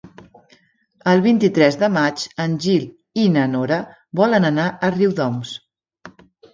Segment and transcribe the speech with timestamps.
[1.11, 2.89] El vint-i-tres de maig en Gil
[3.27, 3.81] i na Nora
[4.25, 5.57] volen anar a Riudoms.